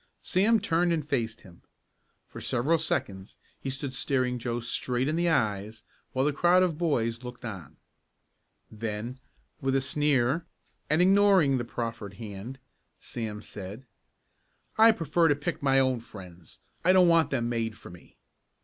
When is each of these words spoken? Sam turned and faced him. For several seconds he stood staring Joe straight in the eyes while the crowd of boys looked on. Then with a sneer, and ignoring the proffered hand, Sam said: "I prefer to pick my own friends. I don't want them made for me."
Sam 0.23 0.59
turned 0.59 0.91
and 0.91 1.07
faced 1.07 1.41
him. 1.41 1.61
For 2.27 2.41
several 2.41 2.79
seconds 2.79 3.37
he 3.59 3.69
stood 3.69 3.93
staring 3.93 4.39
Joe 4.39 4.59
straight 4.59 5.07
in 5.07 5.15
the 5.15 5.29
eyes 5.29 5.83
while 6.11 6.25
the 6.25 6.33
crowd 6.33 6.63
of 6.63 6.75
boys 6.79 7.23
looked 7.23 7.45
on. 7.45 7.77
Then 8.71 9.19
with 9.61 9.75
a 9.75 9.79
sneer, 9.79 10.43
and 10.89 11.03
ignoring 11.03 11.59
the 11.59 11.65
proffered 11.65 12.15
hand, 12.15 12.57
Sam 12.99 13.43
said: 13.43 13.85
"I 14.75 14.91
prefer 14.91 15.27
to 15.27 15.35
pick 15.35 15.61
my 15.61 15.77
own 15.77 15.99
friends. 15.99 16.57
I 16.83 16.93
don't 16.93 17.07
want 17.07 17.29
them 17.29 17.47
made 17.47 17.77
for 17.77 17.91
me." 17.91 18.17